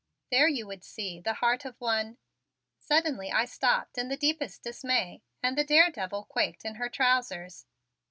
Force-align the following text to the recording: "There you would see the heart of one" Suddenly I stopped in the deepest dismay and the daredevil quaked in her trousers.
"There 0.31 0.47
you 0.47 0.65
would 0.65 0.83
see 0.83 1.19
the 1.19 1.35
heart 1.35 1.63
of 1.63 1.79
one" 1.79 2.17
Suddenly 2.89 3.31
I 3.31 3.45
stopped 3.45 3.99
in 3.99 4.07
the 4.09 4.17
deepest 4.17 4.63
dismay 4.63 5.21
and 5.43 5.55
the 5.55 5.63
daredevil 5.63 6.23
quaked 6.23 6.65
in 6.65 6.73
her 6.81 6.89
trousers. 6.89 7.67